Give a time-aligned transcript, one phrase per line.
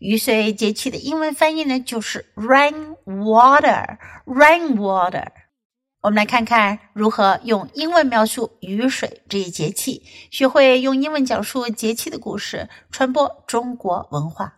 [0.00, 5.26] 雨水节气的英文翻译呢，就是 rain water。rain water。
[6.00, 14.54] 我们来看看如何用英文描述雨水这一节气，学会用英文讲述节气的故事，传播中国文化。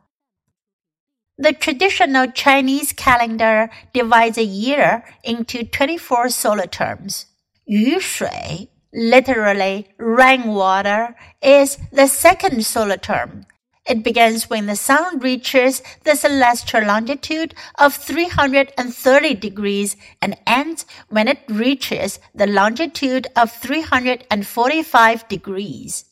[1.37, 7.23] The traditional Chinese calendar divides a year into 24 solar terms.
[7.65, 13.45] 雨水 literally rainwater is the second solar term
[13.86, 21.28] it begins when the sun reaches the celestial longitude of 330 degrees and ends when
[21.28, 26.06] it reaches the longitude of 345 degrees.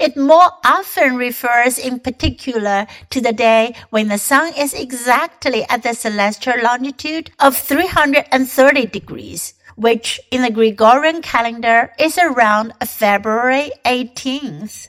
[0.00, 5.82] It more often refers in particular to the day when the sun is exactly at
[5.82, 14.88] the celestial longitude of 330 degrees, which in the Gregorian calendar is around February 18th.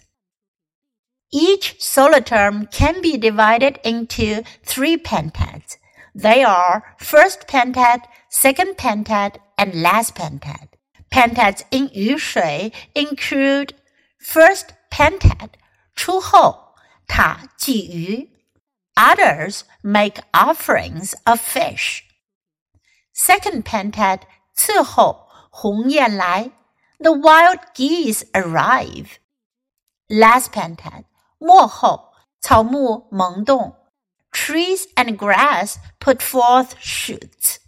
[1.35, 5.77] Each solar term can be divided into three pentads.
[6.13, 10.67] They are first pentad, second pentad, and last pentad.
[11.11, 13.73] Pentads in Yu Shui include
[14.19, 15.55] first pentad,
[15.95, 16.59] Chu Ho,
[17.07, 18.27] Ta Ji Yu.
[18.95, 22.05] Others make offerings of fish.
[23.11, 24.21] Second pentad,
[24.55, 26.51] Chu Ho, Hong Yan Lai.
[26.99, 29.17] The wild geese arrive.
[30.11, 31.05] Last pentad,
[31.42, 33.74] 末后，草木萌动，
[34.32, 37.58] trees and grass put forth shoots.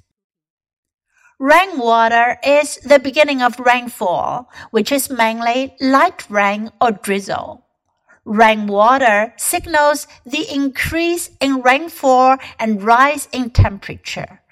[1.39, 7.65] Rainwater is the beginning of rainfall, which is mainly light rain or drizzle.
[8.27, 14.43] Rainwater signals the increase in rainfall and rise in temperature.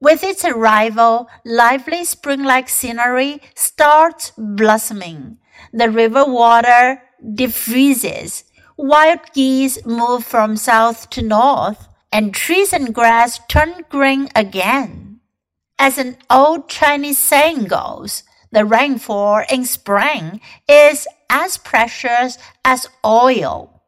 [0.00, 5.38] With its arrival, lively spring-like scenery starts blossoming.
[5.72, 8.44] The river water defreezes
[8.77, 15.19] wild geese move from south to north, and trees and grass turn green again.
[15.79, 23.81] As an old Chinese saying goes, the rainfall in spring is as precious as oil.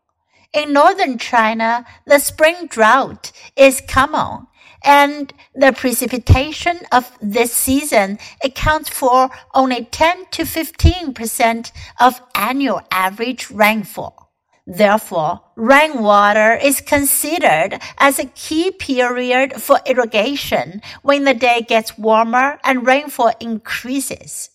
[0.53, 4.47] In northern China, the spring drought is common,
[4.83, 12.81] and the precipitation of this season accounts for only 10 to 15 percent of annual
[12.91, 14.26] average rainfall.
[14.69, 22.59] Therefore, rainwater is considered as a key period for irrigation when the day gets warmer
[22.65, 24.49] and rainfall increases.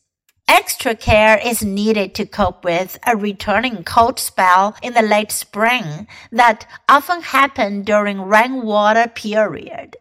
[0.46, 6.06] Extra care is needed to cope with a returning cold spell in the late spring
[6.30, 9.96] that often happen during rainwater period.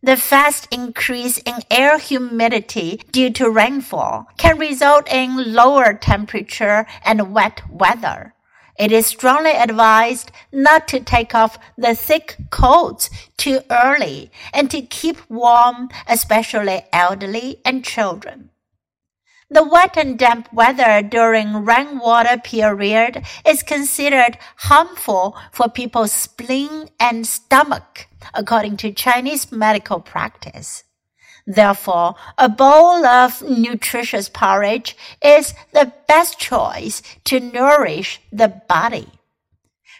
[0.00, 7.34] The fast increase in air humidity due to rainfall can result in lower temperature and
[7.34, 8.35] wet weather.
[8.78, 14.82] It is strongly advised not to take off the thick coats too early and to
[14.82, 18.50] keep warm, especially elderly and children.
[19.48, 27.24] The wet and damp weather during rainwater period is considered harmful for people's spleen and
[27.24, 30.82] stomach, according to Chinese medical practice.
[31.46, 39.08] Therefore, a bowl of nutritious porridge is the best choice to nourish the body.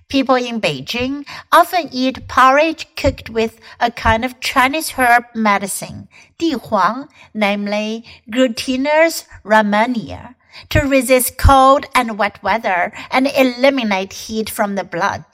[0.08, 6.08] People in Beijing often eat porridge cooked with a kind of Chinese herb medicine,
[6.38, 10.34] 地黄, namely Glutinous Rehmannia,
[10.70, 15.24] to resist cold and wet weather and eliminate heat from the blood.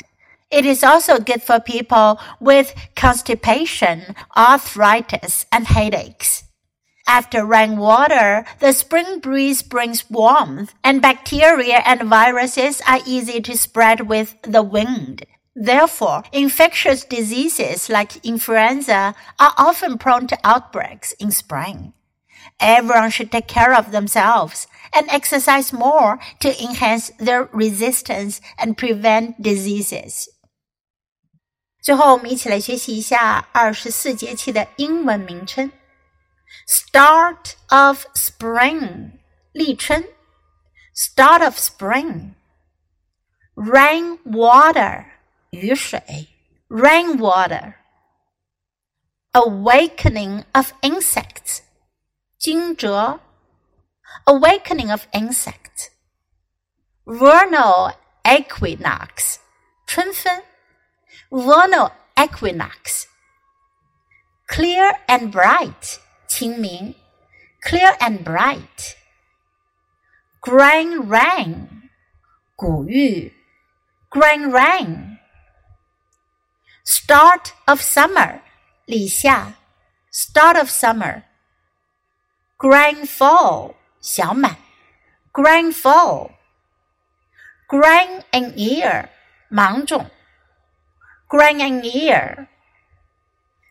[0.52, 6.44] It is also good for people with constipation, arthritis, and headaches.
[7.08, 14.08] After rainwater, the spring breeze brings warmth, and bacteria and viruses are easy to spread
[14.08, 15.24] with the wind.
[15.56, 21.94] Therefore, infectious diseases like influenza are often prone to outbreaks in spring.
[22.60, 29.40] Everyone should take care of themselves and exercise more to enhance their resistance and prevent
[29.40, 30.28] diseases.
[31.81, 35.71] 最后，我们一起来学习一下二十四节气的英文名称：
[36.67, 39.11] Start of Spring，
[39.53, 40.03] 立春；
[40.95, 42.33] Start of Spring，Rain
[44.23, 45.05] Water，
[45.51, 46.27] 雨水；
[46.67, 47.75] Rain Water
[49.31, 51.61] Awakening of insects.
[52.37, 53.19] 惊蛰
[54.25, 55.91] Awakening of insects.
[57.05, 59.37] Vernal equinox.
[59.85, 60.43] 春分
[61.32, 63.08] vernal equinox.
[64.46, 65.98] Clear and bright,
[66.28, 66.94] 清明.
[67.62, 68.96] Clear and bright.
[70.42, 71.88] Grain rain,
[72.56, 73.32] 谷雨.
[74.10, 75.18] Grain rain.
[76.84, 78.42] Start of summer,
[78.86, 79.54] 立夏.
[80.10, 81.22] Start of summer.
[82.58, 84.56] Grain full, 小满.
[85.32, 86.32] Grain full.
[87.68, 89.08] Grain in ear,
[89.48, 90.10] 芒种。
[91.31, 92.47] Grain and ear.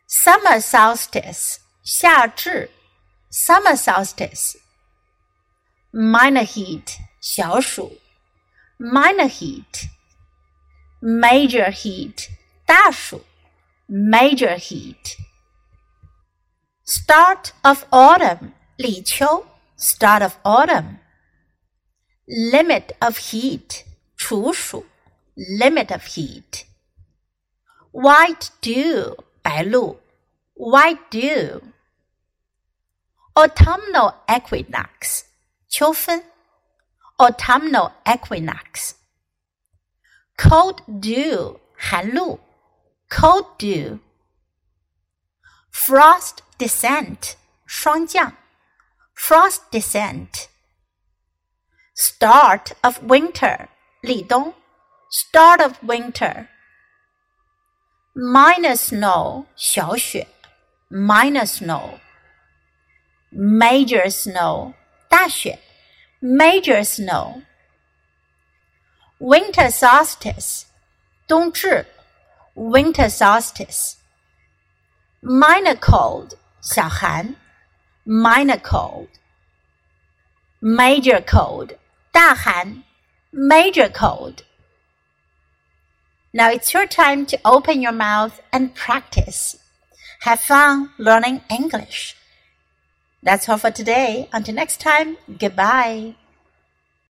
[0.07, 1.59] Summer solstice.
[1.83, 2.71] 夏至
[3.31, 4.57] Summer solstice.
[5.93, 6.99] Minor heat.
[7.21, 7.99] 小暑
[8.79, 9.89] Minor heat.
[11.01, 12.29] Major heat.
[12.67, 13.25] 大暑
[13.89, 15.17] Major heat.
[16.85, 18.53] Start of autumn.
[18.77, 19.47] 立秋
[19.79, 20.99] Start of autumn.
[22.27, 23.85] Limit of heat.
[24.17, 24.87] 处暑
[25.37, 26.67] Limit of heat.
[27.93, 29.17] White dew.
[29.43, 30.01] 白露
[30.55, 31.61] White dew.
[33.35, 35.25] Autumnal equinox.
[35.69, 36.23] 秋分
[37.19, 38.95] Autumnal equinox.
[40.37, 41.59] Cold dew.
[41.77, 42.39] 寒露
[43.09, 43.99] Cold dew.
[45.73, 47.37] Frost descent.
[47.67, 48.33] 霜降
[49.15, 50.49] Frost descent.
[51.95, 53.69] Start of winter.
[54.03, 54.55] 立冬
[55.11, 56.49] Start of winter.
[58.14, 60.28] minor snow 小雪
[60.90, 61.98] ，minor snow。
[63.32, 64.74] major snow
[65.08, 65.58] 大雪
[66.20, 67.42] ，major snow。
[69.20, 70.64] winter solstice
[71.26, 71.86] 冬至
[72.54, 73.94] ，winter solstice。
[75.22, 77.36] minor cold 小寒
[78.06, 79.08] ，minor cold。
[80.60, 81.78] major cold
[82.12, 82.84] 大寒
[83.32, 84.44] ，major cold。
[86.34, 89.58] Now it's your time to open your mouth and practice.
[90.22, 92.16] Have fun learning English.
[93.22, 94.30] That's all for today.
[94.32, 96.16] Until next time, goodbye.